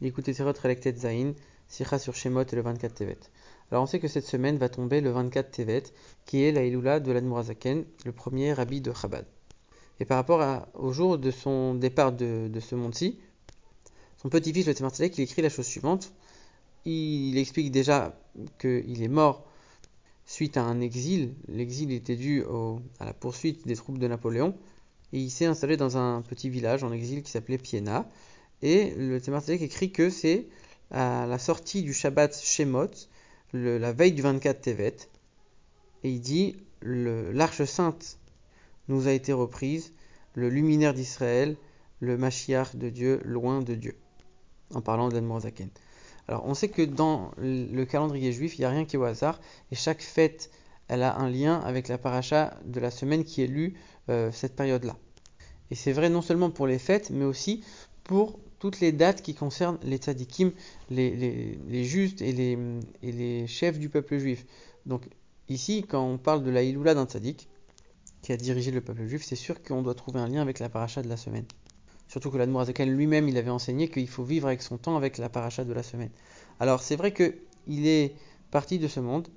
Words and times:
L'écoute 0.00 0.32
Serot 0.32 0.52
Relektet 0.52 0.96
Zain, 0.96 1.34
Sicha 1.68 1.98
sur 1.98 2.14
Shemot 2.14 2.44
et 2.44 2.56
le 2.56 2.62
24 2.62 2.94
Tevet. 2.94 3.18
Alors 3.70 3.82
on 3.82 3.86
sait 3.86 4.00
que 4.00 4.08
cette 4.08 4.26
semaine 4.26 4.56
va 4.56 4.70
tomber 4.70 5.02
le 5.02 5.10
24 5.10 5.50
Tevet, 5.50 5.82
qui 6.24 6.42
est 6.42 6.52
la 6.52 6.64
Iloula 6.64 7.00
de 7.00 7.12
l'Admorazaken, 7.12 7.84
le 8.06 8.12
premier 8.12 8.54
rabbi 8.54 8.80
de 8.80 8.92
Chabad. 8.94 9.26
Et 10.00 10.06
par 10.06 10.16
rapport 10.16 10.66
au 10.74 10.92
jour 10.92 11.18
de 11.18 11.30
son 11.30 11.74
départ 11.74 12.12
de, 12.12 12.50
ce 12.60 12.74
monde-ci, 12.74 13.18
son 14.16 14.30
petit-fils, 14.30 14.66
le 14.66 14.72
Tzemar 14.72 14.92
il 14.98 15.20
écrit 15.20 15.42
la 15.42 15.50
chose 15.50 15.66
suivante. 15.66 16.12
Il, 16.86 17.36
explique 17.36 17.70
déjà 17.70 18.18
qu'il 18.58 19.02
est 19.02 19.08
mort 19.08 19.44
suite 20.24 20.56
à 20.56 20.62
un 20.62 20.80
exil. 20.80 21.34
L'exil 21.48 21.92
était 21.92 22.16
dû 22.16 22.42
à 22.98 23.04
la 23.04 23.12
poursuite 23.12 23.66
des 23.66 23.76
troupes 23.76 23.98
de 23.98 24.08
Napoléon. 24.08 24.54
Et 25.12 25.18
il 25.18 25.30
s'est 25.30 25.44
installé 25.44 25.76
dans 25.76 25.98
un 25.98 26.22
petit 26.22 26.48
village 26.48 26.82
en 26.84 26.92
exil 26.92 27.22
qui 27.22 27.30
s'appelait 27.30 27.58
Piena. 27.58 28.08
Et 28.62 28.90
le 28.96 29.18
Tzemar 29.18 29.48
écrit 29.48 29.90
que 29.90 30.10
c'est 30.10 30.46
à 30.90 31.26
la 31.26 31.38
sortie 31.38 31.82
du 31.82 31.94
Shabbat 31.94 32.36
Shemot, 32.36 32.90
la 33.52 33.92
veille 33.92 34.12
du 34.12 34.22
24 34.22 34.60
Tevet, 34.60 34.96
et 36.02 36.10
il 36.10 36.20
dit 36.20 36.56
l'arche 36.82 37.64
sainte 37.64 38.18
nous 38.88 39.06
a 39.06 39.12
été 39.12 39.32
reprise, 39.32 39.92
le 40.34 40.48
luminaire 40.48 40.94
d'Israël, 40.94 41.56
le 42.00 42.16
Mashiach 42.16 42.76
de 42.76 42.88
Dieu, 42.88 43.20
loin 43.24 43.62
de 43.62 43.74
Dieu, 43.74 43.96
en 44.74 44.80
parlant 44.80 45.08
d'Admorazaken. 45.08 45.70
Alors 46.28 46.44
on 46.44 46.54
sait 46.54 46.68
que 46.68 46.82
dans 46.82 47.30
le 47.38 47.84
calendrier 47.84 48.32
juif, 48.32 48.58
il 48.58 48.62
n'y 48.62 48.64
a 48.64 48.70
rien 48.70 48.84
qui 48.84 48.96
est 48.96 48.98
au 48.98 49.04
hasard, 49.04 49.40
et 49.70 49.74
chaque 49.74 50.02
fête, 50.02 50.50
elle 50.88 51.02
a 51.02 51.16
un 51.16 51.30
lien 51.30 51.60
avec 51.60 51.88
la 51.88 51.98
paracha 51.98 52.58
de 52.64 52.80
la 52.80 52.90
semaine 52.90 53.24
qui 53.24 53.42
est 53.42 53.46
lue 53.46 53.74
euh, 54.08 54.30
cette 54.32 54.56
période-là. 54.56 54.96
Et 55.70 55.76
c'est 55.76 55.92
vrai 55.92 56.10
non 56.10 56.20
seulement 56.20 56.50
pour 56.50 56.66
les 56.66 56.78
fêtes, 56.78 57.10
mais 57.10 57.24
aussi 57.24 57.64
pour 58.02 58.40
toutes 58.60 58.78
les 58.80 58.92
dates 58.92 59.22
qui 59.22 59.34
concernent 59.34 59.78
les 59.82 59.96
tzadikim, 59.96 60.52
les, 60.90 61.84
justes 61.84 62.22
et 62.22 62.32
les, 63.02 63.46
chefs 63.48 63.78
du 63.78 63.88
peuple 63.88 64.18
juif. 64.18 64.46
Donc 64.86 65.08
ici, 65.48 65.84
quand 65.88 66.06
on 66.06 66.18
parle 66.18 66.44
de 66.44 66.50
la 66.50 66.62
Iloula 66.62 66.94
d'un 66.94 67.06
tzadik 67.06 67.48
qui 68.22 68.32
a 68.32 68.36
dirigé 68.36 68.70
le 68.70 68.82
peuple 68.82 69.06
juif, 69.06 69.24
c'est 69.24 69.34
sûr 69.34 69.62
qu'on 69.62 69.82
doit 69.82 69.94
trouver 69.94 70.20
un 70.20 70.28
lien 70.28 70.42
avec 70.42 70.58
la 70.58 70.68
paracha 70.68 71.02
de 71.02 71.08
la 71.08 71.16
semaine. 71.16 71.46
Surtout 72.06 72.30
que 72.30 72.36
l'Admorazaken 72.36 72.90
lui-même, 72.90 73.28
il 73.28 73.38
avait 73.38 73.50
enseigné 73.50 73.88
qu'il 73.88 74.08
faut 74.08 74.24
vivre 74.24 74.46
avec 74.46 74.62
son 74.62 74.76
temps 74.76 74.96
avec 74.96 75.16
la 75.16 75.30
paracha 75.30 75.64
de 75.64 75.72
la 75.72 75.82
semaine. 75.82 76.10
Alors 76.60 76.82
c'est 76.82 76.96
vrai 76.96 77.12
qu'il 77.12 77.86
est 77.86 78.14
parti 78.50 78.78
de 78.78 78.88
ce 78.88 79.00
monde 79.00 79.28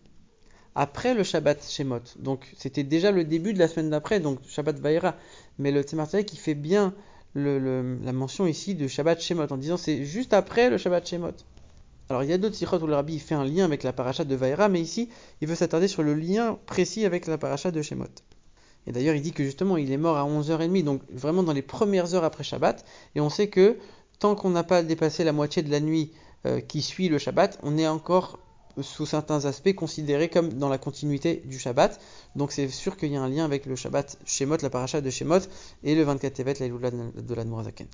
après 0.76 1.14
le 1.14 1.24
Shabbat 1.24 1.64
Shemot. 1.64 2.02
Donc 2.20 2.52
c'était 2.58 2.84
déjà 2.84 3.12
le 3.12 3.24
début 3.24 3.54
de 3.54 3.60
la 3.60 3.70
semaine 3.70 3.90
d'après, 3.90 4.20
donc 4.20 4.40
Shabbat 4.48 4.80
Vaïra. 4.80 5.16
Mais 5.60 5.72
le 5.72 5.84
Tzemar 5.84 6.10
qui 6.26 6.36
fait 6.36 6.56
bien 6.56 6.94
la 7.36 8.14
mention 8.14 8.46
ici 8.48 8.76
de 8.76 8.88
Shabbat 8.88 9.22
Shemot, 9.22 9.52
en 9.52 9.58
disant 9.58 9.78
c'est 9.78 10.06
juste 10.06 10.34
après 10.34 10.70
le 10.70 10.78
Shabbat 10.78 11.08
Shemot. 11.08 11.34
Alors 12.10 12.24
il 12.24 12.30
y 12.30 12.34
a 12.34 12.38
d'autres 12.38 12.56
sikhot 12.56 12.80
où 12.80 12.88
le 12.88 12.96
rabbi 12.96 13.18
fait 13.20 13.36
un 13.36 13.46
lien 13.46 13.66
avec 13.66 13.84
la 13.84 13.94
paracha 13.94 14.26
de 14.26 14.36
Vaïra, 14.36 14.70
mais 14.70 14.82
ici 14.82 15.10
il 15.42 15.48
veut 15.48 15.56
s'attarder 15.56 15.88
sur 15.88 16.04
le 16.04 16.14
lien 16.14 16.60
précis 16.66 17.06
avec 17.06 17.28
la 17.28 17.38
paracha 17.38 17.72
de 17.72 17.82
Shemot. 17.82 18.06
Et 18.86 18.92
d'ailleurs 18.92 19.16
il 19.16 19.22
dit 19.22 19.32
que 19.32 19.44
justement 19.44 19.78
il 19.78 19.92
est 19.92 19.98
mort 19.98 20.18
à 20.18 20.26
11h30, 20.26 20.84
donc 20.84 21.02
vraiment 21.12 21.44
dans 21.44 21.54
les 21.54 21.62
premières 21.62 22.14
heures 22.14 22.26
après 22.26 22.44
Shabbat, 22.44 22.86
et 23.16 23.22
on 23.22 23.30
sait 23.30 23.48
que 23.48 23.78
tant 24.20 24.36
qu'on 24.36 24.50
n'a 24.50 24.64
pas 24.64 24.84
dépassé 24.84 25.24
la 25.24 25.32
moitié 25.32 25.64
de 25.64 25.72
la 25.72 25.80
nuit 25.80 26.12
euh, 26.46 26.60
qui 26.60 26.82
suit 26.82 27.10
le 27.10 27.18
Shabbat, 27.18 27.58
on 27.64 27.78
est 27.78 27.88
encore 27.88 28.40
sous 28.82 29.06
certains 29.06 29.46
aspects 29.46 29.74
considérés 29.74 30.30
comme 30.30 30.54
dans 30.54 30.70
la 30.70 30.78
continuité 30.78 31.44
du 31.46 31.60
Shabbat. 31.60 32.00
Donc 32.36 32.52
c'est 32.52 32.68
sûr 32.70 32.98
qu'il 32.98 33.12
y 33.12 33.16
a 33.16 33.22
un 33.22 33.30
lien 33.30 33.46
avec 33.46 33.66
le 33.66 33.76
Shabbat 33.76 34.18
Shemot, 34.26 34.58
la 34.62 34.70
paracha 34.70 35.02
de 35.02 35.10
Shemot, 35.10 35.40
et 35.84 35.96
le 35.96 36.04
24 36.04 36.34
Tevet, 36.34 36.56
la 36.60 36.92
de 36.92 37.34
la 37.34 37.44
Nourazaken. 37.44 37.88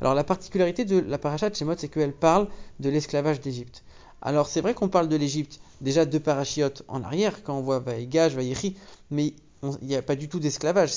Alors 0.00 0.14
la 0.14 0.24
particularité 0.24 0.84
de 0.84 0.98
la 0.98 1.18
paracha 1.18 1.50
de 1.50 1.54
Shemot, 1.54 1.74
c'est 1.78 1.88
qu'elle 1.88 2.12
parle 2.12 2.48
de 2.80 2.90
l'esclavage 2.90 3.40
d'Égypte. 3.40 3.82
Alors 4.20 4.48
c'est 4.48 4.60
vrai 4.60 4.74
qu'on 4.74 4.88
parle 4.88 5.08
de 5.08 5.16
l'Égypte 5.16 5.60
déjà 5.80 6.04
deux 6.04 6.20
parachiotes 6.20 6.82
en 6.88 7.02
arrière, 7.02 7.42
quand 7.42 7.56
on 7.56 7.62
voit 7.62 7.78
Vaïgaj, 7.78 8.34
Vaïchi, 8.34 8.76
mais 9.10 9.32
il 9.62 9.86
n'y 9.86 9.96
a 9.96 10.02
pas 10.02 10.16
du 10.16 10.28
tout 10.28 10.40
d'esclavage. 10.40 10.92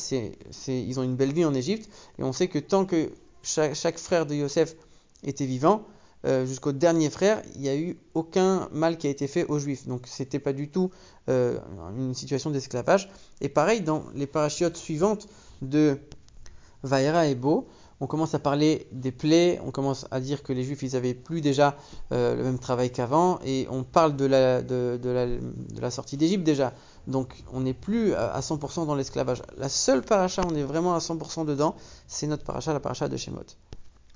Ils 0.67 0.99
ont 0.99 1.03
une 1.03 1.15
belle 1.15 1.33
vie 1.33 1.45
en 1.45 1.53
Égypte, 1.53 1.89
et 2.19 2.23
on 2.23 2.33
sait 2.33 2.47
que 2.47 2.59
tant 2.59 2.85
que 2.85 3.11
chaque 3.43 3.97
frère 3.97 4.25
de 4.25 4.35
Yosef 4.35 4.75
était 5.23 5.45
vivant, 5.45 5.83
euh, 6.25 6.45
jusqu'au 6.45 6.71
dernier 6.71 7.09
frère, 7.09 7.41
il 7.55 7.61
n'y 7.61 7.69
a 7.69 7.75
eu 7.75 7.97
aucun 8.13 8.69
mal 8.71 8.97
qui 8.97 9.07
a 9.07 9.09
été 9.09 9.27
fait 9.27 9.45
aux 9.45 9.59
juifs. 9.59 9.87
Donc 9.87 10.03
c'était 10.05 10.39
pas 10.39 10.53
du 10.53 10.69
tout 10.69 10.91
euh, 11.29 11.57
une 11.97 12.13
situation 12.13 12.51
d'esclavage. 12.51 13.09
Et 13.41 13.49
pareil, 13.49 13.81
dans 13.81 14.03
les 14.13 14.27
parachiotes 14.27 14.77
suivantes 14.77 15.27
de 15.61 15.97
Vaera 16.83 17.27
et 17.27 17.35
Bo, 17.35 17.67
on 18.03 18.07
commence 18.07 18.33
à 18.33 18.39
parler 18.39 18.87
des 18.91 19.11
plaies, 19.11 19.61
on 19.63 19.69
commence 19.69 20.07
à 20.09 20.19
dire 20.19 20.41
que 20.41 20.53
les 20.53 20.63
juifs 20.63 20.81
ils 20.81 20.95
avaient 20.95 21.13
plus 21.13 21.39
déjà 21.39 21.75
euh, 22.11 22.35
le 22.35 22.43
même 22.43 22.57
travail 22.57 22.91
qu'avant, 22.91 23.39
et 23.45 23.67
on 23.69 23.83
parle 23.83 24.15
de 24.15 24.25
la 24.25 25.91
sortie 25.91 26.17
d'Égypte 26.17 26.43
déjà. 26.43 26.73
Donc 27.05 27.43
on 27.53 27.61
n'est 27.61 27.75
plus 27.75 28.15
à 28.15 28.39
100% 28.39 28.87
dans 28.87 28.95
l'esclavage. 28.95 29.43
La 29.57 29.69
seule 29.69 30.01
paracha, 30.01 30.41
on 30.49 30.55
est 30.55 30.63
vraiment 30.63 30.95
à 30.95 30.97
100% 30.97 31.45
dedans, 31.45 31.75
c'est 32.07 32.25
notre 32.25 32.43
paracha, 32.43 32.73
la 32.73 32.79
paracha 32.79 33.07
de 33.07 33.17
Shemot. 33.17 33.45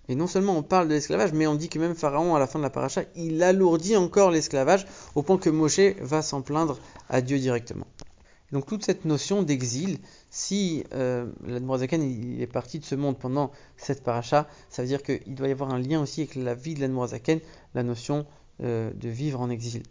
Et 0.07 0.15
non 0.15 0.27
seulement 0.27 0.57
on 0.57 0.63
parle 0.63 0.87
de 0.87 0.93
l'esclavage, 0.93 1.33
mais 1.33 1.47
on 1.47 1.55
dit 1.55 1.69
que 1.69 1.79
même 1.79 1.95
Pharaon, 1.95 2.35
à 2.35 2.39
la 2.39 2.47
fin 2.47 2.59
de 2.59 2.63
la 2.63 2.69
paracha, 2.69 3.03
il 3.15 3.41
alourdit 3.41 3.95
encore 3.95 4.31
l'esclavage, 4.31 4.85
au 5.15 5.23
point 5.23 5.37
que 5.37 5.49
Moshe 5.49 5.95
va 6.01 6.21
s'en 6.21 6.41
plaindre 6.41 6.77
à 7.09 7.21
Dieu 7.21 7.39
directement. 7.39 7.87
Donc 8.51 8.67
toute 8.67 8.85
cette 8.85 9.05
notion 9.05 9.41
d'exil, 9.41 9.97
si 10.29 10.83
euh, 10.93 11.29
est 11.47 12.47
parti 12.47 12.79
de 12.79 12.85
ce 12.85 12.95
monde 12.95 13.17
pendant 13.17 13.51
cette 13.75 14.03
paracha, 14.03 14.47
ça 14.69 14.83
veut 14.83 14.87
dire 14.87 15.01
qu'il 15.01 15.35
doit 15.35 15.47
y 15.47 15.51
avoir 15.51 15.73
un 15.73 15.79
lien 15.79 16.01
aussi 16.01 16.21
avec 16.21 16.35
la 16.35 16.53
vie 16.53 16.75
de 16.75 16.81
l'Admorazaken, 16.81 17.39
la 17.73 17.83
notion 17.83 18.25
euh, 18.61 18.91
de 18.93 19.09
vivre 19.09 19.41
en 19.41 19.49
exil. 19.49 19.83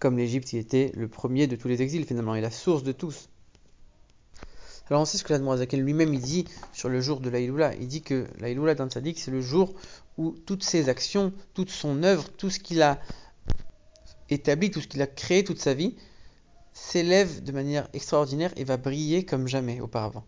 Comme 0.00 0.18
l'Égypte 0.18 0.48
qui 0.48 0.58
était 0.58 0.92
le 0.94 1.08
premier 1.08 1.46
de 1.46 1.56
tous 1.56 1.68
les 1.68 1.80
exils 1.80 2.04
finalement, 2.04 2.34
et 2.34 2.40
la 2.40 2.50
source 2.50 2.82
de 2.82 2.92
tous. 2.92 3.30
Alors 4.90 5.02
on 5.02 5.04
sait 5.04 5.18
ce 5.18 5.24
que 5.24 5.32
l'Admorazaken 5.32 5.80
lui-même 5.80 6.12
il 6.12 6.20
dit 6.20 6.44
sur 6.72 6.88
le 6.88 7.00
jour 7.00 7.20
de 7.20 7.30
l'Aïloula. 7.30 7.74
Il 7.76 7.88
dit 7.88 8.02
que 8.02 8.26
l'Aïloula 8.38 8.74
d'un 8.74 8.88
tzaddik 8.88 9.18
c'est 9.18 9.30
le 9.30 9.40
jour 9.40 9.74
où 10.18 10.32
toutes 10.46 10.62
ses 10.62 10.88
actions, 10.88 11.32
toute 11.54 11.70
son 11.70 12.02
œuvre, 12.02 12.28
tout 12.36 12.50
ce 12.50 12.58
qu'il 12.58 12.82
a 12.82 13.00
établi, 14.30 14.70
tout 14.70 14.80
ce 14.80 14.88
qu'il 14.88 15.02
a 15.02 15.06
créé 15.06 15.42
toute 15.44 15.60
sa 15.60 15.74
vie, 15.74 15.94
s'élève 16.72 17.42
de 17.42 17.52
manière 17.52 17.88
extraordinaire 17.92 18.52
et 18.56 18.64
va 18.64 18.76
briller 18.76 19.24
comme 19.24 19.48
jamais 19.48 19.80
auparavant. 19.80 20.24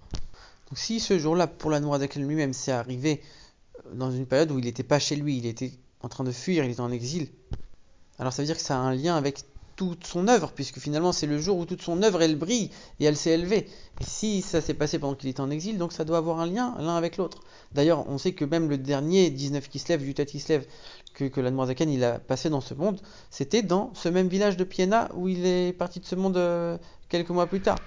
Donc 0.69 0.78
si 0.78 1.00
ce 1.00 1.19
jour-là, 1.19 1.47
pour 1.47 1.71
l'Admorazaken 1.71 2.27
lui-même, 2.27 2.53
c'est 2.53 2.73
arrivé 2.73 3.21
euh, 3.87 3.94
dans 3.94 4.11
une 4.11 4.27
période 4.27 4.50
où 4.50 4.59
il 4.59 4.65
n'était 4.65 4.83
pas 4.83 4.99
chez 4.99 5.17
lui, 5.17 5.38
il 5.38 5.47
était 5.47 5.73
en 6.00 6.09
train 6.09 6.25
de 6.25 6.33
fuir, 6.33 6.65
il 6.65 6.71
était 6.71 6.81
en 6.81 6.91
exil, 6.91 7.28
alors 8.19 8.33
ça 8.33 8.43
veut 8.43 8.47
dire 8.47 8.56
que 8.56 8.62
ça 8.62 8.77
a 8.77 8.81
un 8.81 8.94
lien 8.94 9.17
avec 9.17 9.41
toute 9.76 10.06
son 10.06 10.26
œuvre, 10.26 10.53
puisque 10.53 10.78
finalement 10.78 11.12
c'est 11.12 11.26
le 11.26 11.38
jour 11.38 11.59
où 11.59 11.66
toute 11.66 11.82
son 11.82 12.03
œuvre 12.03 12.22
elle 12.22 12.37
brille 12.37 12.70
et 12.98 13.04
elle 13.04 13.16
s'est 13.16 13.31
élevée. 13.31 13.69
Et 14.00 14.04
si 14.04 14.42
ça 14.42 14.60
s'est 14.60 14.75
passé 14.75 14.98
pendant 14.98 15.14
qu'il 15.14 15.28
était 15.28 15.41
en 15.41 15.50
exil, 15.50 15.78
donc 15.78 15.92
ça 15.92 16.04
doit 16.04 16.19
avoir 16.19 16.41
un 16.41 16.47
lien 16.47 16.75
l'un 16.78 16.97
avec 16.97 17.16
l'autre. 17.19 17.42
D'ailleurs, 17.75 18.09
on 18.09 18.19
sait 18.19 18.32
que 18.32 18.44
même 18.44 18.69
le 18.69 18.78
dernier 18.78 19.31
19 19.31 19.69
qui 19.69 19.78
se 19.78 19.88
lève, 19.88 20.04
Yutat 20.04 20.25
lève, 20.48 20.66
que, 21.14 21.25
que 21.25 21.41
l'Admoisaken 21.41 21.91
il 21.91 22.04
a 22.04 22.19
passé 22.19 22.50
dans 22.50 22.60
ce 22.60 22.75
monde, 22.75 23.00
c'était 23.31 23.62
dans 23.62 23.92
ce 23.94 24.09
même 24.09 24.28
village 24.28 24.56
de 24.56 24.64
Piena 24.64 25.09
où 25.14 25.28
il 25.28 25.47
est 25.47 25.72
parti 25.72 26.00
de 26.00 26.06
ce 26.06 26.14
monde 26.14 26.37
euh, 26.37 26.78
quelques 27.08 27.31
mois 27.31 27.47
plus 27.47 27.60
tard. 27.60 27.78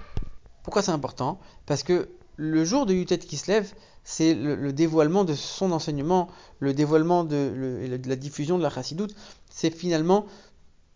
Pourquoi 0.62 0.82
c'est 0.82 0.92
important? 0.92 1.38
Parce 1.66 1.82
que 1.82 2.08
le 2.36 2.64
jour 2.64 2.86
de 2.86 2.94
Yutet 2.94 3.20
lève, 3.48 3.72
c'est 4.04 4.34
le, 4.34 4.72
dévoilement 4.72 5.24
de 5.24 5.34
son 5.34 5.72
enseignement, 5.72 6.28
le 6.58 6.72
dévoilement 6.72 7.22
de, 7.24 7.98
la 8.06 8.16
diffusion 8.16 8.58
de 8.58 8.62
la 8.62 8.70
chassidoute. 8.70 9.14
C'est 9.50 9.74
finalement 9.74 10.26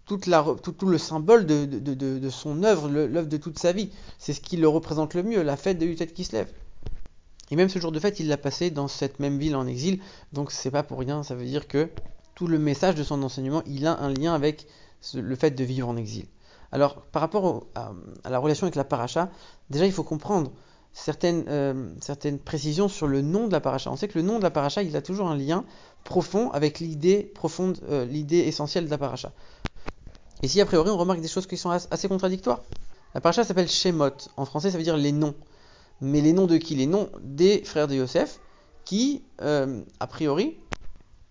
tout, 0.07 0.19
le 0.87 0.99
symbole 0.99 1.47
de, 1.47 2.31
son 2.31 2.63
œuvre, 2.63 2.89
l'œuvre 2.89 3.29
de 3.29 3.37
toute 3.37 3.59
sa 3.59 3.73
vie. 3.73 3.91
C'est 4.19 4.33
ce 4.33 4.41
qui 4.41 4.57
le 4.57 4.69
représente 4.69 5.15
le 5.15 5.23
mieux, 5.23 5.43
la 5.43 5.57
fête 5.57 5.79
de 5.79 5.87
Yutet 5.87 6.09
qui 6.09 6.25
se 6.25 6.33
lève. 6.33 6.53
Et 7.51 7.57
même 7.57 7.69
ce 7.69 7.79
jour 7.79 7.93
de 7.93 8.01
fête, 8.01 8.21
il 8.21 8.29
l'a 8.29 8.37
passé 8.37 8.71
dans 8.71 8.89
cette 8.89 9.21
même 9.21 9.39
ville 9.39 9.57
en 9.57 9.67
exil, 9.67 10.01
donc 10.33 10.51
c'est 10.51 10.71
pas 10.71 10.83
pour 10.83 10.99
rien, 10.99 11.23
ça 11.23 11.35
veut 11.35 11.45
dire 11.45 11.69
que 11.69 11.89
tout 12.35 12.47
le 12.47 12.59
message 12.59 12.95
de 12.95 13.03
son 13.03 13.23
enseignement, 13.23 13.63
il 13.67 13.87
a 13.87 14.01
un 14.01 14.13
lien 14.13 14.35
avec 14.35 14.67
le 15.15 15.37
fait 15.37 15.51
de 15.51 15.65
vivre 15.65 15.89
en 15.89 15.97
exil. 15.97 16.27
Alors, 16.73 17.03
par 17.03 17.23
rapport 17.23 17.67
à, 17.75 17.93
la 18.29 18.39
relation 18.39 18.65
avec 18.65 18.75
la 18.75 18.85
paracha, 18.85 19.31
déjà 19.71 19.87
il 19.87 19.93
faut 19.93 20.03
comprendre 20.03 20.51
certaines, 20.93 21.45
euh, 21.49 21.91
certaines 22.01 22.39
précisions 22.39 22.89
sur 22.89 23.07
le 23.07 23.21
nom 23.21 23.47
de 23.47 23.53
la 23.53 23.61
paracha. 23.61 23.91
On 23.91 23.97
sait 23.97 24.09
que 24.09 24.19
le 24.19 24.25
nom 24.25 24.39
de 24.39 24.43
la 24.43 24.51
paracha, 24.51 24.83
il 24.83 24.97
a 24.97 25.03
toujours 25.03 25.29
un 25.29 25.37
lien 25.37 25.65
profond 26.03 26.51
avec 26.51 26.81
l'idée 26.81 27.23
profonde, 27.23 27.79
euh, 27.91 28.05
l'idée 28.07 28.39
essentielle 28.39 28.87
de 28.87 28.91
la 28.91 28.99
paracha. 28.99 29.33
Ici, 30.45 30.61
a 30.61 30.67
priori, 30.67 30.91
on 30.91 30.99
remarque 30.99 31.23
des 31.23 31.29
choses 31.29 31.47
qui 31.47 31.57
sont 31.57 31.71
assez 31.71 32.07
contradictoires? 32.07 32.61
La 33.15 33.23
paracha 33.23 33.45
s'appelle 33.45 33.67
Shemot. 33.67 34.11
En 34.37 34.45
français, 34.45 34.71
ça 34.71 34.77
veut 34.77 34.85
dire 34.85 34.99
les 34.99 35.11
noms. 35.11 35.35
Mais 36.03 36.21
les 36.21 36.35
noms 36.35 36.47
de 36.47 36.59
qui? 36.59 36.75
Les 36.75 36.87
noms 36.87 37.09
des 37.23 37.65
frères 37.65 37.89
de 37.89 37.95
Yosef 37.95 38.41
qui, 38.85 39.23
euh, 39.41 39.81
a 40.01 40.07
priori, 40.07 40.59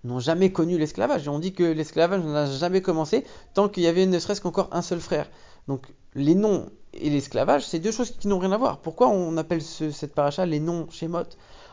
n'ont 0.03 0.19
jamais 0.19 0.51
connu 0.51 0.79
l'esclavage. 0.79 1.27
On 1.27 1.37
dit 1.37 1.53
que 1.53 1.63
l'esclavage 1.63 2.23
n'a 2.23 2.47
jamais 2.47 2.81
commencé 2.81 3.23
tant 3.53 3.69
qu'il 3.69 3.83
y 3.83 3.87
avait 3.87 4.07
ne 4.07 4.17
serait-ce 4.17 4.41
qu'encore 4.41 4.69
un 4.71 4.81
seul 4.81 4.99
frère. 4.99 5.29
Donc 5.67 5.93
les 6.15 6.33
noms 6.33 6.71
et 6.95 7.11
l'esclavage, 7.11 7.67
c'est 7.67 7.77
deux 7.77 7.91
choses 7.91 8.09
qui 8.17 8.27
n'ont 8.27 8.39
rien 8.39 8.51
à 8.51 8.57
voir. 8.57 8.79
Pourquoi 8.79 9.09
on 9.09 9.37
appelle 9.37 9.61
cette 9.61 10.15
paracha 10.15 10.47
les 10.47 10.59
noms 10.59 10.87
Shemot? 10.89 11.25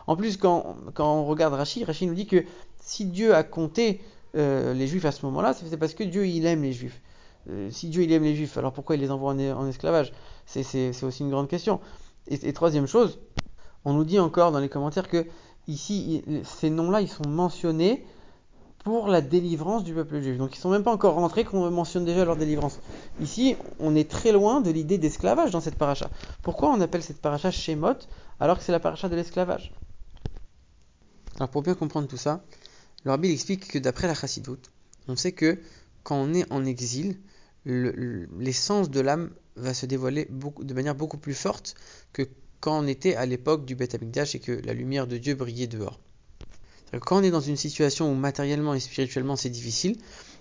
En 0.07 0.15
plus, 0.15 0.37
quand, 0.37 0.77
on 0.99 1.25
regarde 1.25 1.55
Rashi, 1.55 1.85
Rashi 1.85 2.07
nous 2.07 2.15
dit 2.15 2.27
que 2.27 2.45
si 2.83 3.07
Dieu 3.07 3.35
a 3.35 3.45
compté 3.45 4.03
euh, 4.37 4.75
les 4.75 4.87
juifs 4.87 5.07
à 5.07 5.13
ce 5.13 5.25
moment-là, 5.25 5.55
c'est 5.55 5.79
parce 5.79 5.95
que 5.95 6.05
Dieu 6.05 6.27
il 6.27 6.45
aime 6.45 6.65
les 6.65 6.75
juifs. 6.75 7.01
Euh, 7.49 7.71
si 7.71 7.89
Dieu 7.89 8.03
il 8.03 8.13
aime 8.13 8.25
les 8.25 8.35
juifs, 8.35 8.57
alors 8.59 8.73
pourquoi 8.73 8.97
il 8.97 9.01
les 9.01 9.11
envoie 9.11 9.33
en, 9.33 9.67
esclavage? 9.67 10.13
C'est 10.47 11.03
aussi 11.03 11.23
une 11.23 11.31
grande 11.31 11.49
question. 11.49 11.81
Et, 12.29 12.53
troisième 12.53 12.87
chose, 12.87 13.19
on 13.85 13.93
nous 13.93 14.05
dit 14.05 14.19
encore 14.19 14.53
dans 14.53 14.59
les 14.59 14.69
commentaires 14.69 15.09
que 15.09 15.27
ici, 15.67 16.23
ces 16.45 16.71
noms-là, 16.71 17.01
ils 17.01 17.09
sont 17.09 17.29
mentionnés 17.29 18.05
pour 18.85 19.09
la 19.09 19.21
délivrance 19.21 19.85
du 19.85 19.95
peuple 19.95 20.21
juif. 20.21 20.39
Donc 20.39 20.57
ils 20.57 20.59
sont 20.59 20.71
même 20.71 20.83
pas 20.83 20.93
encore 20.93 21.15
rentrés 21.15 21.45
qu'on 21.45 21.71
mentionne 21.71 22.05
déjà 22.05 22.25
leur 22.25 22.37
délivrance. 22.37 22.79
Ici, 23.21 23.57
on 23.79 23.95
est 23.95 24.11
très 24.11 24.33
loin 24.33 24.61
de 24.61 24.71
l'idée 24.71 24.99
d'esclavage 24.99 25.51
dans 25.51 25.61
cette 25.61 25.77
paracha. 25.77 26.11
Pourquoi 26.43 26.71
on 26.71 26.81
appelle 26.81 27.03
cette 27.03 27.21
paracha 27.21 27.51
Shemot 27.51 27.97
alors 28.39 28.59
que 28.59 28.65
c'est 28.65 28.73
la 28.73 28.81
paracha 28.81 29.09
de 29.09 29.17
l'esclavage? 29.17 29.73
Alors 31.37 31.49
pour 31.49 31.63
bien 31.63 31.75
comprendre 31.75 32.09
tout 32.09 32.17
ça, 32.17 32.43
le 33.05 33.25
explique 33.25 33.69
que 33.69 33.79
d'après 33.79 34.07
la 34.07 34.15
chassidoute, 34.15 34.71
on 35.09 35.17
sait 35.17 35.33
que 35.33 35.59
quand 36.03 36.17
on 36.17 36.35
est 36.35 36.51
en 36.53 36.65
exil, 36.65 37.19
l'essence 37.65 38.91
de 38.91 39.01
l'âme 39.01 39.31
va 39.57 39.75
se 39.75 39.87
dévoiler 39.87 40.29
de 40.31 40.75
manière 40.75 40.95
beaucoup 40.95 41.19
plus 41.19 41.35
forte 41.35 41.75
que 42.13 42.29
quand 42.61 42.79
on 42.79 42.87
était 42.87 43.15
à 43.15 43.27
l'époque 43.27 43.65
du 43.65 43.75
Beth 43.75 43.95
Amikdash 43.95 44.35
et 44.35 44.41
que 44.41 44.53
la 44.53 44.75
lumière 44.75 45.07
de 45.07 45.19
Dieu 45.19 45.35
brillait 45.35 45.67
dehors. 45.67 45.99
Quand 47.01 47.21
on 47.21 47.23
est 47.23 47.31
dans 47.31 47.41
une 47.41 47.57
situation 47.57 48.11
où 48.11 48.15
matériellement 48.15 48.75
et 48.75 48.81
spirituellement 48.81 49.37
c'est 49.37 49.51
difficile, 49.51 49.97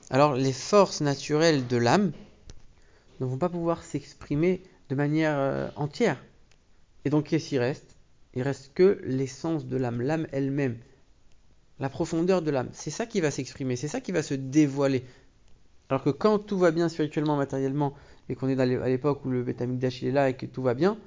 alors 0.10 0.34
les 0.34 0.54
forces 0.54 1.02
naturelles 1.02 1.68
de 1.68 1.78
l'âme 1.78 2.12
ne 3.20 3.26
vont 3.26 3.38
pas 3.38 3.50
pouvoir 3.50 3.84
s'exprimer 3.84 4.64
de 4.90 4.96
manière 4.96 5.38
euh, 5.38 5.70
entière. 5.76 6.22
Et 7.06 7.10
donc 7.10 7.28
qu'est-ce 7.28 7.50
qu'il 7.50 7.60
reste? 7.60 7.96
Il 8.34 8.42
reste 8.42 8.72
que 8.74 9.00
l'essence 9.04 9.66
de 9.66 9.78
l'âme, 9.78 10.02
l'âme 10.02 10.28
elle-même, 10.32 10.78
la 11.80 11.90
profondeur 11.90 12.42
de 12.42 12.52
l'âme. 12.52 12.70
C'est 12.74 12.90
ça 12.90 13.06
qui 13.06 13.22
va 13.22 13.32
s'exprimer, 13.32 13.76
c'est 13.76 13.88
ça 13.88 14.02
qui 14.02 14.12
va 14.12 14.24
se 14.24 14.34
dévoiler. 14.34 15.04
Alors 15.90 16.04
que 16.04 16.12
quand 16.12 16.38
tout 16.40 16.58
va 16.58 16.72
bien 16.72 16.88
spirituellement, 16.88 17.36
matériellement, 17.36 17.94
et 18.30 18.36
qu'on 18.36 18.48
est 18.48 18.60
à 18.60 18.66
l'époque 18.66 19.26
où 19.26 19.30
le 19.30 19.44
Betamikdash 19.44 20.04
est 20.04 20.12
là 20.12 20.30
et 20.30 20.36
que 20.36 20.46
tout 20.46 20.62
va 20.62 20.76
bien, 20.76 20.98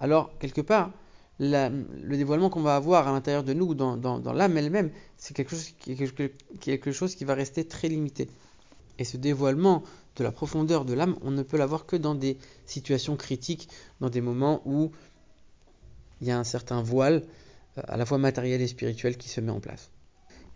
alors 0.00 0.36
quelque 0.38 0.60
part, 0.60 0.92
le 1.38 2.16
dévoilement 2.16 2.50
qu'on 2.50 2.62
va 2.62 2.74
avoir 2.74 3.06
à 3.06 3.12
l'intérieur 3.12 3.44
de 3.44 3.52
nous, 3.52 3.74
dans, 3.74 4.32
l'âme 4.32 4.56
elle-même, 4.56 4.90
c'est 5.16 5.34
quelque 5.34 5.50
chose, 5.50 5.70
qui, 5.78 5.96
quelque 6.60 6.92
chose 6.92 7.14
qui 7.14 7.24
va 7.24 7.34
rester 7.34 7.64
très 7.64 7.88
limité. 7.88 8.28
Et 8.98 9.04
ce 9.04 9.16
dévoilement 9.16 9.84
de 10.16 10.24
la 10.24 10.32
profondeur 10.32 10.84
de 10.84 10.92
l'âme, 10.92 11.16
on 11.22 11.30
ne 11.30 11.42
peut 11.42 11.56
l'avoir 11.56 11.86
que 11.86 11.96
dans 11.96 12.14
des 12.14 12.36
situations 12.66 13.16
critiques, 13.16 13.68
dans 14.00 14.10
des 14.10 14.20
moments 14.20 14.60
où 14.64 14.90
il 16.20 16.26
y 16.26 16.30
a 16.30 16.38
un 16.38 16.44
certain 16.44 16.82
voile, 16.82 17.22
euh, 17.78 17.82
à 17.88 17.96
la 17.96 18.04
fois 18.04 18.18
matériel 18.18 18.60
et 18.60 18.66
spirituel, 18.66 19.16
qui 19.16 19.28
se 19.28 19.40
met 19.40 19.50
en 19.50 19.60
place 19.60 19.90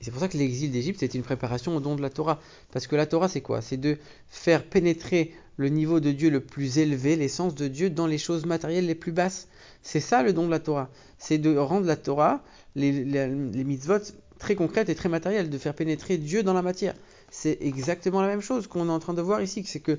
c'est 0.01 0.11
pour 0.11 0.21
ça 0.21 0.29
que 0.29 0.37
l'exil 0.37 0.71
d'Égypte, 0.71 1.01
c'était 1.01 1.17
une 1.17 1.25
préparation 1.25 1.75
au 1.77 1.81
don 1.81 1.97
de 1.97 2.03
la 2.03 2.11
Torah. 2.11 2.41
Parce 2.73 2.87
que 2.87 2.97
la 2.97 3.07
Torah, 3.07 3.29
c'est 3.29 3.41
quoi? 3.41 3.63
C'est 3.63 3.77
de 3.77 3.97
faire 4.29 4.65
pénétrer 4.65 5.33
le 5.57 5.69
niveau 5.69 6.01
de 6.01 6.13
Dieu 6.13 6.31
le 6.31 6.41
plus 6.41 6.79
élevé, 6.79 7.17
l'essence 7.17 7.55
de 7.55 7.67
Dieu, 7.67 7.89
dans 7.89 8.07
les 8.07 8.19
choses 8.19 8.45
matérielles 8.45 8.87
les 8.87 8.95
plus 8.95 9.13
basses. 9.13 9.49
C'est 9.83 10.01
ça 10.01 10.23
le 10.23 10.33
don 10.33 10.47
de 10.47 10.51
la 10.51 10.61
Torah. 10.61 10.91
C'est 11.19 11.39
de 11.39 11.57
rendre 11.57 11.87
la 11.87 11.97
Torah, 11.97 12.43
les, 12.75 13.05
les, 13.05 13.65
mitzvot, 13.65 13.99
très 14.39 14.55
concrètes 14.55 14.91
et 14.91 14.95
très 14.95 15.09
matérielles, 15.09 15.49
de 15.49 15.59
faire 15.59 15.75
pénétrer 15.75 16.19
Dieu 16.19 16.43
dans 16.43 16.53
la 16.53 16.63
matière. 16.63 16.95
C'est 17.31 17.59
exactement 17.63 18.21
la 18.21 18.29
même 18.29 18.43
chose 18.43 18.67
qu'on 18.67 18.89
est 18.89 18.93
en 18.93 18.99
train 18.99 19.15
de 19.15 19.23
voir 19.23 19.41
ici. 19.41 19.65
C'est 19.65 19.81
que 19.81 19.99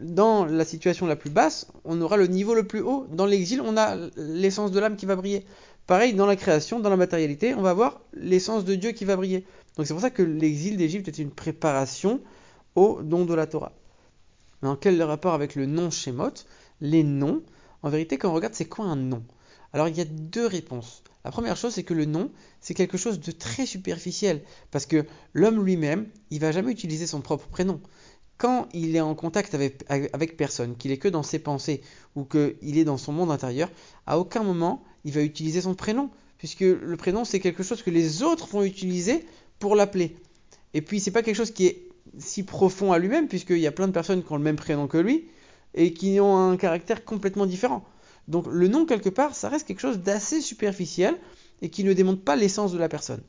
dans 0.00 0.44
la 0.44 0.64
situation 0.64 1.06
la 1.06 1.16
plus 1.16 1.30
basse, 1.30 1.66
on 1.84 2.00
aura 2.00 2.16
le 2.16 2.26
niveau 2.26 2.54
le 2.54 2.64
plus 2.64 2.80
haut. 2.80 3.06
Dans 3.10 3.26
l'exil, 3.26 3.60
on 3.60 3.76
a 3.76 3.96
l'essence 4.16 4.70
de 4.70 4.78
l'âme 4.78 4.96
qui 4.96 5.06
va 5.06 5.16
briller. 5.16 5.44
Pareil, 5.88 6.12
dans 6.12 6.26
la 6.26 6.36
création, 6.36 6.80
dans 6.80 6.90
la 6.90 6.98
matérialité, 6.98 7.54
on 7.54 7.62
va 7.62 7.72
voir 7.72 8.02
l'essence 8.12 8.66
de 8.66 8.74
Dieu 8.74 8.92
qui 8.92 9.06
va 9.06 9.16
briller. 9.16 9.46
Donc 9.74 9.86
c'est 9.86 9.94
pour 9.94 10.02
ça 10.02 10.10
que 10.10 10.22
l'exil 10.22 10.76
d'Égypte 10.76 11.08
est 11.08 11.16
une 11.16 11.30
préparation 11.30 12.20
au 12.74 13.00
don 13.02 13.24
de 13.24 13.32
la 13.32 13.46
Torah. 13.46 13.72
Mais 14.60 14.68
en 14.68 14.76
quel 14.76 15.02
rapport 15.02 15.32
avec 15.32 15.54
le 15.54 15.64
nom 15.64 15.90
Shemot? 15.90 16.34
Les 16.82 17.02
noms, 17.02 17.42
en 17.82 17.88
vérité, 17.88 18.18
quand 18.18 18.28
on 18.28 18.34
regarde, 18.34 18.52
c'est 18.52 18.66
quoi 18.66 18.84
un 18.84 18.96
nom? 18.96 19.22
Alors 19.72 19.88
il 19.88 19.96
y 19.96 20.02
a 20.02 20.04
deux 20.04 20.44
réponses. 20.44 21.02
La 21.24 21.30
première 21.30 21.56
chose, 21.56 21.72
c'est 21.72 21.84
que 21.84 21.94
le 21.94 22.04
nom, 22.04 22.30
c'est 22.60 22.74
quelque 22.74 22.98
chose 22.98 23.18
de 23.18 23.32
très 23.32 23.64
superficiel, 23.64 24.42
parce 24.70 24.84
que 24.84 25.06
l'homme 25.32 25.64
lui-même, 25.64 26.06
il 26.30 26.40
va 26.40 26.52
jamais 26.52 26.70
utiliser 26.70 27.06
son 27.06 27.22
propre 27.22 27.46
prénom 27.48 27.80
quand 28.38 28.68
il 28.72 28.96
est 28.96 29.00
en 29.00 29.14
contact 29.14 29.54
avec, 29.88 30.36
personne, 30.36 30.76
qu'il 30.76 30.92
est 30.92 30.98
que 30.98 31.08
dans 31.08 31.24
ses 31.24 31.40
pensées 31.40 31.82
ou 32.14 32.24
qu'il 32.24 32.78
est 32.78 32.84
dans 32.84 32.96
son 32.96 33.12
monde 33.12 33.30
intérieur, 33.30 33.68
à 34.06 34.18
aucun 34.18 34.42
moment 34.42 34.82
il 35.04 35.12
va 35.12 35.22
utiliser 35.22 35.60
son 35.60 35.74
prénom, 35.74 36.10
puisque 36.38 36.60
le 36.60 36.96
prénom 36.96 37.24
c'est 37.24 37.40
quelque 37.40 37.62
chose 37.62 37.82
que 37.82 37.90
les 37.90 38.22
autres 38.22 38.46
vont 38.48 38.62
utiliser 38.62 39.26
pour 39.58 39.74
l'appeler. 39.74 40.16
Et 40.72 40.82
puis 40.82 41.00
c'est 41.00 41.10
pas 41.10 41.22
quelque 41.22 41.36
chose 41.36 41.50
qui 41.50 41.66
est 41.66 41.88
si 42.18 42.44
profond 42.44 42.92
à 42.92 42.98
lui-même, 42.98 43.28
puisqu'il 43.28 43.58
y 43.58 43.66
a 43.66 43.72
plein 43.72 43.88
de 43.88 43.92
personnes 43.92 44.22
qui 44.22 44.32
ont 44.32 44.36
le 44.36 44.42
même 44.42 44.56
prénom 44.56 44.86
que 44.86 44.98
lui 44.98 45.28
et 45.74 45.92
qui 45.92 46.20
ont 46.20 46.36
un 46.36 46.56
caractère 46.56 47.04
complètement 47.04 47.46
différent. 47.46 47.84
Donc 48.28 48.46
le 48.48 48.68
nom 48.68 48.86
quelque 48.86 49.08
part, 49.08 49.34
ça 49.34 49.48
reste 49.48 49.66
quelque 49.66 49.80
chose 49.80 49.98
d'assez 49.98 50.40
superficiel 50.40 51.16
et 51.60 51.70
qui 51.70 51.82
ne 51.82 51.92
démontre 51.92 52.22
pas 52.22 52.36
l'essence 52.36 52.72
de 52.72 52.78
la 52.78 52.88
personne. 52.88 53.20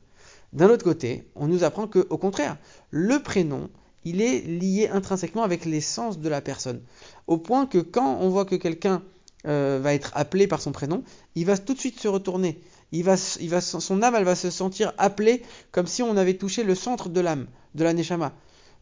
D'un 0.52 0.68
autre 0.68 0.84
côté, 0.84 1.24
on 1.34 1.46
nous 1.46 1.64
apprend 1.64 1.86
que, 1.86 2.06
au 2.10 2.18
contraire, 2.18 2.56
le 2.90 3.20
prénom, 3.20 3.70
il 4.04 4.20
est 4.22 4.40
lié 4.40 4.88
intrinsèquement 4.88 5.42
avec 5.42 5.64
l'essence 5.64 6.18
de 6.18 6.28
la 6.28 6.40
personne. 6.40 6.80
Au 7.26 7.38
point 7.38 7.66
que 7.66 7.78
quand 7.78 8.18
on 8.20 8.28
voit 8.28 8.44
que 8.44 8.54
quelqu'un 8.54 9.02
euh, 9.46 9.78
va 9.82 9.94
être 9.94 10.12
appelé 10.14 10.46
par 10.46 10.60
son 10.60 10.72
prénom, 10.72 11.02
il 11.34 11.46
va 11.46 11.58
tout 11.58 11.74
de 11.74 11.78
suite 11.78 12.00
se 12.00 12.08
retourner. 12.08 12.60
Il 12.92 13.04
va, 13.04 13.16
son 13.16 14.02
âme, 14.02 14.14
elle 14.16 14.24
va 14.24 14.34
se 14.34 14.50
sentir 14.50 14.92
appelée 14.98 15.42
comme 15.70 15.86
si 15.86 16.02
on 16.02 16.16
avait 16.16 16.34
touché 16.34 16.64
le 16.64 16.74
centre 16.74 17.08
de 17.08 17.20
l'âme, 17.20 17.46
de 17.74 17.84
la 17.84 17.92
neshama. 17.92 18.32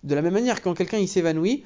De 0.03 0.15
la 0.15 0.23
même 0.23 0.33
manière, 0.33 0.63
quand 0.63 0.75
quelqu'un 0.75 1.05
s'évanouit, 1.07 1.65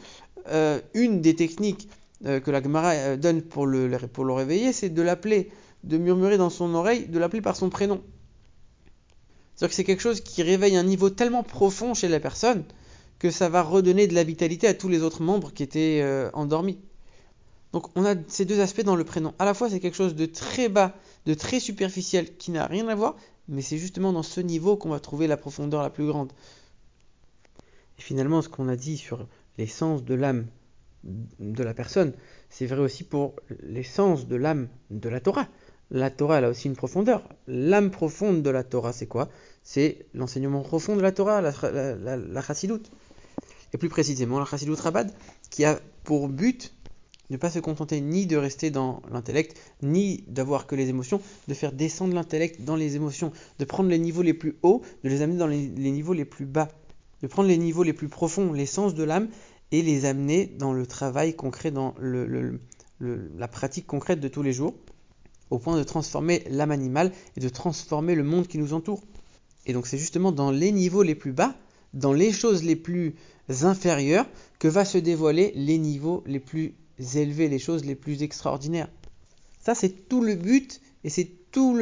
euh, 0.48 0.80
une 0.94 1.20
des 1.20 1.36
techniques 1.36 1.88
euh, 2.24 2.40
que 2.40 2.50
la 2.50 2.62
Gemara 2.62 3.16
donne 3.16 3.42
pour 3.42 3.66
le, 3.66 3.88
pour 4.12 4.24
le 4.24 4.32
réveiller, 4.32 4.72
c'est 4.72 4.88
de 4.88 5.02
l'appeler, 5.02 5.50
de 5.84 5.98
murmurer 5.98 6.36
dans 6.36 6.50
son 6.50 6.74
oreille, 6.74 7.06
de 7.06 7.18
l'appeler 7.18 7.42
par 7.42 7.54
son 7.54 7.68
prénom. 7.68 8.02
C'est-à-dire 9.54 9.68
que 9.68 9.74
c'est 9.74 9.84
quelque 9.84 10.02
chose 10.02 10.20
qui 10.20 10.42
réveille 10.42 10.76
un 10.76 10.82
niveau 10.82 11.10
tellement 11.10 11.42
profond 11.42 11.94
chez 11.94 12.08
la 12.08 12.18
personne 12.18 12.64
que 13.22 13.30
ça 13.30 13.48
va 13.48 13.62
redonner 13.62 14.08
de 14.08 14.14
la 14.14 14.24
vitalité 14.24 14.66
à 14.66 14.74
tous 14.74 14.88
les 14.88 15.02
autres 15.04 15.22
membres 15.22 15.52
qui 15.52 15.62
étaient 15.62 16.00
euh, 16.02 16.28
endormis. 16.32 16.80
Donc 17.72 17.86
on 17.96 18.04
a 18.04 18.16
ces 18.26 18.44
deux 18.44 18.58
aspects 18.58 18.82
dans 18.82 18.96
le 18.96 19.04
prénom. 19.04 19.32
À 19.38 19.44
la 19.44 19.54
fois 19.54 19.70
c'est 19.70 19.78
quelque 19.78 19.94
chose 19.94 20.16
de 20.16 20.26
très 20.26 20.68
bas, 20.68 20.92
de 21.26 21.34
très 21.34 21.60
superficiel, 21.60 22.36
qui 22.36 22.50
n'a 22.50 22.66
rien 22.66 22.88
à 22.88 22.96
voir, 22.96 23.14
mais 23.46 23.62
c'est 23.62 23.78
justement 23.78 24.12
dans 24.12 24.24
ce 24.24 24.40
niveau 24.40 24.76
qu'on 24.76 24.88
va 24.88 24.98
trouver 24.98 25.28
la 25.28 25.36
profondeur 25.36 25.82
la 25.82 25.90
plus 25.90 26.04
grande. 26.04 26.32
Et 27.96 28.02
finalement 28.02 28.42
ce 28.42 28.48
qu'on 28.48 28.68
a 28.68 28.74
dit 28.74 28.96
sur 28.96 29.28
l'essence 29.56 30.02
de 30.02 30.14
l'âme 30.14 30.46
de 31.04 31.62
la 31.62 31.74
personne, 31.74 32.14
c'est 32.50 32.66
vrai 32.66 32.80
aussi 32.80 33.04
pour 33.04 33.36
l'essence 33.62 34.26
de 34.26 34.34
l'âme 34.34 34.66
de 34.90 35.08
la 35.08 35.20
Torah. 35.20 35.46
La 35.92 36.10
Torah, 36.10 36.38
elle 36.38 36.46
a 36.46 36.48
aussi 36.48 36.66
une 36.66 36.74
profondeur. 36.74 37.28
L'âme 37.46 37.90
profonde 37.90 38.42
de 38.42 38.50
la 38.50 38.64
Torah, 38.64 38.92
c'est 38.92 39.06
quoi? 39.06 39.28
C'est 39.62 40.06
l'enseignement 40.14 40.62
profond 40.62 40.96
de 40.96 41.02
la 41.02 41.12
Torah, 41.12 41.40
la, 41.40 41.52
la, 41.70 42.16
la, 42.16 42.40
chassidoute 42.40 42.90
et 43.72 43.78
plus 43.78 43.88
précisément 43.88 44.38
la 44.38 44.44
Chassidut 44.44 44.72
Rabad, 44.72 45.12
qui 45.50 45.64
a 45.64 45.80
pour 46.04 46.28
but 46.28 46.72
ne 47.30 47.36
pas 47.38 47.50
se 47.50 47.58
contenter 47.58 48.00
ni 48.00 48.26
de 48.26 48.36
rester 48.36 48.70
dans 48.70 49.02
l'intellect, 49.10 49.58
ni 49.80 50.24
d'avoir 50.28 50.66
que 50.66 50.74
les 50.74 50.88
émotions, 50.88 51.20
de 51.48 51.54
faire 51.54 51.72
descendre 51.72 52.14
l'intellect 52.14 52.62
dans 52.62 52.76
les 52.76 52.94
émotions, 52.96 53.32
de 53.58 53.64
prendre 53.64 53.88
les 53.88 53.98
niveaux 53.98 54.22
les 54.22 54.34
plus 54.34 54.58
hauts, 54.62 54.82
de 55.02 55.08
les 55.08 55.22
amener 55.22 55.38
dans 55.38 55.46
les, 55.46 55.68
niveaux 55.68 56.12
les 56.12 56.26
plus 56.26 56.44
bas, 56.44 56.68
de 57.22 57.26
prendre 57.26 57.48
les 57.48 57.56
niveaux 57.56 57.84
les 57.84 57.94
plus 57.94 58.08
profonds, 58.08 58.52
l'essence 58.52 58.94
de 58.94 59.02
l'âme, 59.02 59.28
et 59.70 59.80
les 59.80 60.04
amener 60.04 60.46
dans 60.58 60.74
le 60.74 60.86
travail 60.86 61.34
concret, 61.34 61.70
dans 61.70 61.94
la 63.00 63.48
pratique 63.48 63.86
concrète 63.86 64.20
de 64.20 64.28
tous 64.28 64.42
les 64.42 64.52
jours, 64.52 64.74
au 65.48 65.58
point 65.58 65.78
de 65.78 65.82
transformer 65.82 66.44
l'âme 66.50 66.70
animale 66.70 67.12
et 67.36 67.40
de 67.40 67.48
transformer 67.48 68.14
le 68.14 68.24
monde 68.24 68.46
qui 68.46 68.58
nous 68.58 68.74
entoure. 68.74 69.02
Et 69.64 69.72
donc 69.72 69.86
c'est 69.86 69.98
justement 69.98 70.32
dans 70.32 70.50
les 70.50 70.72
niveaux 70.72 71.02
les 71.02 71.14
plus 71.14 71.32
bas, 71.32 71.54
dans 71.94 72.12
les 72.12 72.32
choses 72.32 72.62
les 72.62 72.76
plus 72.76 73.14
inférieures 73.62 74.26
que 74.58 74.68
va 74.68 74.84
se 74.84 74.98
dévoiler 74.98 75.52
les 75.54 75.78
niveaux 75.78 76.22
les 76.26 76.40
plus 76.40 76.74
élevés, 77.14 77.48
les 77.48 77.58
choses 77.58 77.84
les 77.84 77.94
plus 77.94 78.22
extraordinaires. 78.22 78.88
Ça, 79.60 79.74
c'est 79.74 80.08
tout 80.08 80.22
le 80.22 80.34
but 80.34 80.80
et 81.04 81.10
c'est 81.10 81.30
tout 81.50 81.78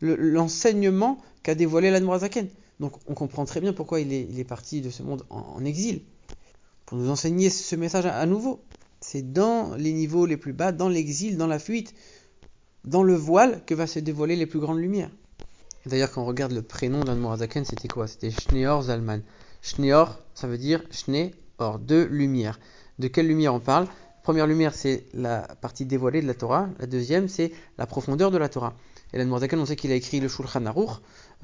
l'enseignement 0.00 1.18
le, 1.20 1.42
qu'a 1.42 1.54
dévoilé 1.54 1.90
l'Admorazaken. 1.90 2.48
Donc 2.80 2.92
on 3.06 3.14
comprend 3.14 3.44
très 3.44 3.60
bien 3.60 3.72
pourquoi 3.72 4.00
il 4.00 4.12
est, 4.12 4.44
parti 4.44 4.80
de 4.82 4.90
ce 4.90 5.02
monde 5.02 5.24
en, 5.30 5.64
exil. 5.64 6.02
Pour 6.84 6.98
nous 6.98 7.10
enseigner 7.10 7.50
ce 7.50 7.74
message 7.76 8.06
à, 8.06 8.26
nouveau. 8.26 8.60
C'est 9.00 9.32
dans 9.32 9.74
les 9.76 9.92
niveaux 9.92 10.26
les 10.26 10.36
plus 10.36 10.52
bas, 10.52 10.72
dans 10.72 10.88
l'exil, 10.88 11.36
dans 11.36 11.46
la 11.46 11.58
fuite, 11.58 11.94
dans 12.84 13.02
le 13.02 13.14
voile 13.14 13.62
que 13.66 13.74
va 13.74 13.86
se 13.86 13.98
dévoiler 13.98 14.36
les 14.36 14.46
plus 14.46 14.58
grandes 14.58 14.78
lumières. 14.78 15.10
D'ailleurs, 15.86 16.10
quand 16.10 16.22
on 16.22 16.26
regarde 16.26 16.50
le 16.50 16.62
prénom 16.62 17.04
d'Admorazaken, 17.04 17.64
c'était 17.64 17.86
quoi? 17.86 18.08
C'était 18.08 18.32
Schneor 18.32 18.82
Zalman. 18.82 19.20
Shneor, 19.62 20.18
ça 20.34 20.48
veut 20.48 20.58
dire 20.58 20.82
Shne, 20.90 21.30
or, 21.58 21.78
deux 21.78 22.06
lumières. 22.06 22.58
De 22.98 23.06
quelle 23.06 23.28
lumière 23.28 23.54
on 23.54 23.60
parle? 23.60 23.86
Première 24.24 24.48
lumière, 24.48 24.74
c'est 24.74 25.06
la 25.14 25.42
partie 25.60 25.84
dévoilée 25.84 26.22
de 26.22 26.26
la 26.26 26.34
Torah. 26.34 26.68
La 26.80 26.86
deuxième, 26.86 27.28
c'est 27.28 27.52
la 27.78 27.86
profondeur 27.86 28.32
de 28.32 28.38
la 28.38 28.48
Torah. 28.48 28.74
Et 29.12 29.18
la 29.18 29.24
on 29.24 29.66
sait 29.66 29.76
qu'il 29.76 29.92
a 29.92 29.94
écrit 29.94 30.18
le 30.18 30.26
Shulchan 30.26 30.66
Aruch, 30.66 30.90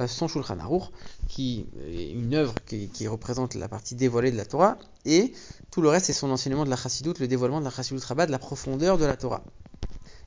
euh, 0.00 0.08
son 0.08 0.26
Shulchan 0.26 0.58
Aruch, 0.58 0.90
qui 1.28 1.66
est 1.86 2.10
une 2.10 2.34
œuvre 2.34 2.54
qui, 2.66 3.06
représente 3.06 3.54
la 3.54 3.68
partie 3.68 3.94
dévoilée 3.94 4.32
de 4.32 4.36
la 4.36 4.44
Torah, 4.44 4.76
et 5.04 5.32
tout 5.70 5.82
le 5.82 5.88
reste 5.88 6.06
c'est 6.06 6.12
son 6.12 6.32
enseignement 6.32 6.64
de 6.64 6.70
la 6.70 6.76
Chassidut, 6.76 7.14
le 7.20 7.28
dévoilement 7.28 7.60
de 7.60 7.64
la 7.64 7.70
Chassidut 7.70 8.04
Rabbah, 8.04 8.26
de 8.26 8.32
la 8.32 8.40
profondeur 8.40 8.98
de 8.98 9.04
la 9.04 9.16
Torah. 9.16 9.44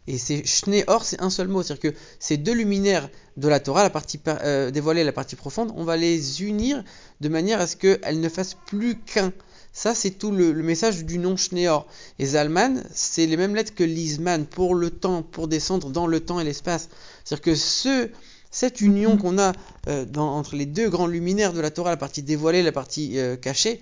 Et 0.08 0.18
c'est 0.18 0.46
Shne 0.46 0.84
Or, 0.88 1.04
c'est 1.04 1.22
un 1.22 1.30
seul 1.30 1.48
mot, 1.48 1.64
c'est-à-dire 1.64 1.92
que 1.92 1.98
ces 2.20 2.38
deux 2.38 2.54
luminaires 2.54 3.10
de 3.38 3.48
la 3.48 3.60
Torah, 3.60 3.84
la 3.84 3.90
partie 3.90 4.20
euh, 4.28 4.70
dévoilée 4.70 5.02
et 5.02 5.06
la 5.06 5.12
partie 5.12 5.36
profonde, 5.36 5.74
on 5.76 5.84
va 5.84 5.98
les 5.98 6.44
unir 6.44 6.84
de 7.22 7.30
manière 7.30 7.60
à 7.60 7.68
ce 7.68 7.76
qu'elles 7.76 8.20
ne 8.20 8.30
fassent 8.30 8.58
plus 8.68 8.98
qu'un. 8.98 9.34
Ça, 9.74 9.94
c'est 9.94 10.12
tout 10.12 10.32
le, 10.32 10.54
message 10.54 11.04
du 11.04 11.18
nom 11.18 11.36
Shneor. 11.36 11.86
Et 12.18 12.28
Zalman, 12.28 12.84
c'est 12.94 13.26
les 13.26 13.36
mêmes 13.36 13.56
lettres 13.56 13.76
que 13.76 13.84
Lisman, 13.84 14.46
pour 14.46 14.74
le 14.76 14.90
temps, 14.90 15.22
pour 15.22 15.48
descendre 15.48 15.90
dans 15.90 16.08
le 16.08 16.22
temps 16.22 16.40
et 16.40 16.46
l'espace. 16.46 16.88
C'est-à-dire 17.24 17.44
que 17.44 17.56
ce, 17.56 18.10
cette 18.52 18.80
union 18.80 19.18
qu'on 19.18 19.38
a 19.38 19.52
euh, 19.88 20.06
entre 20.16 20.56
les 20.56 20.66
deux 20.66 20.90
grands 20.90 21.08
luminaires 21.08 21.52
de 21.52 21.60
la 21.60 21.72
Torah, 21.72 21.90
la 21.90 21.98
partie 21.98 22.22
dévoilée 22.22 22.60
et 22.60 22.64
la 22.64 22.72
partie 22.72 23.20
euh, 23.20 23.36
cachée, 23.36 23.82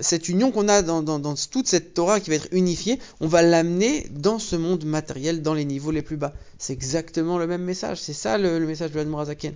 cette 0.00 0.28
union 0.28 0.50
qu'on 0.50 0.68
a 0.68 0.82
dans, 0.82 1.34
toute 1.50 1.66
cette 1.66 1.94
Torah 1.94 2.20
qui 2.20 2.30
va 2.30 2.36
être 2.36 2.48
unifiée, 2.52 2.98
on 3.20 3.28
va 3.28 3.42
l'amener 3.42 4.06
dans 4.10 4.38
ce 4.38 4.56
monde 4.56 4.84
matériel, 4.84 5.42
dans 5.42 5.54
les 5.54 5.64
niveaux 5.64 5.90
les 5.90 6.02
plus 6.02 6.16
bas. 6.16 6.32
C'est 6.58 6.72
exactement 6.72 7.38
le 7.38 7.46
même 7.46 7.62
message. 7.62 8.00
C'est 8.00 8.12
ça 8.12 8.38
le, 8.38 8.58
message 8.60 8.90
de 8.92 8.96
l'Admorazaken. 8.96 9.54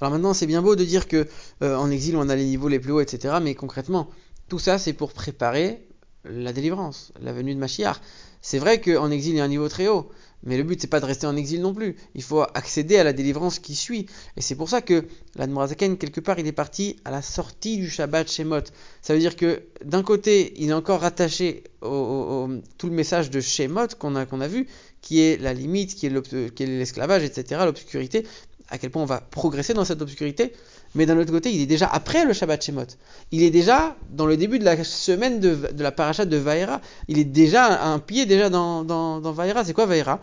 Alors 0.00 0.12
maintenant, 0.12 0.34
c'est 0.34 0.46
bien 0.46 0.62
beau 0.62 0.76
de 0.76 0.84
dire 0.84 1.08
que 1.08 1.28
euh, 1.62 1.76
en 1.76 1.90
exil 1.90 2.16
on 2.16 2.28
a 2.28 2.36
les 2.36 2.46
niveaux 2.46 2.68
les 2.68 2.78
plus 2.78 2.92
hauts, 2.92 3.00
etc. 3.00 3.34
Mais 3.42 3.54
concrètement, 3.54 4.08
tout 4.48 4.58
ça 4.58 4.78
c'est 4.78 4.94
pour 4.94 5.12
préparer 5.12 5.86
la 6.24 6.52
délivrance, 6.52 7.12
la 7.20 7.32
venue 7.32 7.54
de 7.54 7.60
Mashiach. 7.60 8.00
C'est 8.40 8.58
vrai 8.58 8.80
qu'en 8.80 9.10
exil 9.10 9.34
il 9.34 9.38
y 9.38 9.40
a 9.40 9.44
un 9.44 9.48
niveau 9.48 9.68
très 9.68 9.88
haut, 9.88 10.10
mais 10.42 10.56
le 10.56 10.62
but, 10.62 10.80
c'est 10.80 10.86
pas 10.86 11.00
de 11.00 11.04
rester 11.04 11.26
en 11.26 11.36
exil 11.36 11.60
non 11.60 11.74
plus. 11.74 11.96
Il 12.14 12.22
faut 12.22 12.42
accéder 12.54 12.96
à 12.96 13.04
la 13.04 13.12
délivrance 13.12 13.58
qui 13.58 13.74
suit. 13.74 14.06
Et 14.36 14.40
c'est 14.40 14.54
pour 14.54 14.70
ça 14.70 14.80
que 14.80 15.04
l'Admorazaken, 15.36 15.98
quelque 15.98 16.20
part, 16.20 16.38
il 16.38 16.46
est 16.46 16.52
parti 16.52 16.96
à 17.04 17.10
la 17.10 17.20
sortie 17.20 17.76
du 17.76 17.90
Shabbat 17.90 18.30
Shemot. 18.30 18.62
Ça 19.02 19.12
veut 19.12 19.20
dire 19.20 19.36
que 19.36 19.62
d'un 19.84 20.02
côté, 20.02 20.54
il 20.56 20.70
est 20.70 20.74
encore 20.74 21.00
rattaché 21.00 21.64
au, 21.82 22.48
tout 22.78 22.88
le 22.88 22.94
message 22.94 23.30
de 23.30 23.40
Shemot 23.40 23.88
qu'on 23.98 24.16
a, 24.16 24.24
qu'on 24.24 24.40
a 24.40 24.48
vu, 24.48 24.66
qui 25.02 25.20
est 25.20 25.40
la 25.40 25.52
limite, 25.52 25.94
qui 25.94 26.06
est 26.06 26.66
l'esclavage, 26.66 27.22
etc., 27.22 27.60
l'obscurité, 27.64 28.26
à 28.70 28.78
quel 28.78 28.90
point 28.90 29.02
on 29.02 29.06
va 29.06 29.20
progresser 29.20 29.74
dans 29.74 29.84
cette 29.84 30.00
obscurité? 30.00 30.52
Mais 30.94 31.06
d'un 31.06 31.18
autre 31.18 31.30
côté, 31.30 31.52
il 31.52 31.60
est 31.60 31.66
déjà 31.66 31.86
après 31.86 32.24
le 32.24 32.32
Shabbat 32.32 32.64
Shemot. 32.64 32.86
Il 33.30 33.42
est 33.42 33.50
déjà 33.50 33.96
dans 34.10 34.26
le 34.26 34.36
début 34.36 34.58
de 34.58 34.64
la 34.64 34.82
semaine 34.82 35.38
de, 35.38 35.56
la 35.78 35.92
paracha 35.92 36.24
de 36.24 36.36
Vaïra. 36.36 36.80
Il 37.06 37.18
est 37.18 37.24
déjà 37.24 37.84
un 37.84 37.98
pied 37.98 38.26
déjà 38.26 38.50
dans, 38.50 38.82
dans, 38.82 39.20
dans 39.20 39.32
Vaïra. 39.32 39.64
C'est 39.64 39.72
quoi 39.72 39.86
Vaïra 39.86 40.20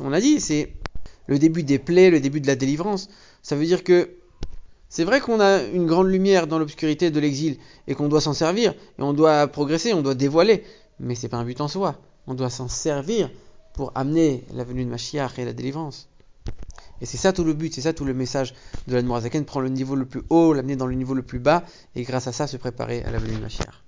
On 0.00 0.08
l'a 0.10 0.20
dit, 0.20 0.40
c'est 0.40 0.72
le 1.28 1.38
début 1.38 1.62
des 1.62 1.78
plaies, 1.78 2.10
le 2.10 2.20
début 2.20 2.40
de 2.40 2.48
la 2.48 2.56
délivrance. 2.56 3.08
Ça 3.42 3.54
veut 3.54 3.64
dire 3.64 3.84
que 3.84 4.10
c'est 4.88 5.04
vrai 5.04 5.20
qu'on 5.20 5.38
a 5.38 5.62
une 5.62 5.86
grande 5.86 6.08
lumière 6.08 6.46
dans 6.46 6.58
l'obscurité 6.58 7.10
de 7.10 7.20
l'exil 7.20 7.58
et 7.86 7.94
qu'on 7.94 8.08
doit 8.08 8.22
s'en 8.22 8.32
servir 8.32 8.74
et 8.98 9.02
on 9.02 9.12
doit 9.12 9.46
progresser, 9.46 9.92
on 9.92 10.02
doit 10.02 10.14
dévoiler. 10.14 10.64
Mais 10.98 11.14
c'est 11.14 11.28
pas 11.28 11.36
un 11.36 11.44
but 11.44 11.60
en 11.60 11.68
soi. 11.68 11.96
On 12.26 12.34
doit 12.34 12.50
s'en 12.50 12.68
servir 12.68 13.30
pour 13.74 13.92
amener 13.94 14.44
la 14.54 14.64
venue 14.64 14.84
de 14.84 14.90
Mashiach 14.90 15.38
et 15.38 15.44
la 15.44 15.52
délivrance. 15.52 16.08
Et 17.00 17.06
c'est 17.06 17.16
ça 17.16 17.32
tout 17.32 17.44
le 17.44 17.54
but, 17.54 17.74
c'est 17.74 17.80
ça 17.80 17.92
tout 17.92 18.04
le 18.04 18.14
message 18.14 18.54
de 18.86 18.96
la 18.96 19.20
Zaken, 19.20 19.44
prendre 19.44 19.64
le 19.64 19.70
niveau 19.70 19.94
le 19.94 20.06
plus 20.06 20.22
haut, 20.30 20.52
l'amener 20.52 20.76
dans 20.76 20.86
le 20.86 20.94
niveau 20.94 21.14
le 21.14 21.22
plus 21.22 21.38
bas, 21.38 21.64
et 21.94 22.02
grâce 22.02 22.26
à 22.26 22.32
ça 22.32 22.46
se 22.46 22.56
préparer 22.56 23.02
à 23.04 23.10
la 23.10 23.18
venue 23.18 23.36
de 23.36 23.40
Mashiach. 23.40 23.87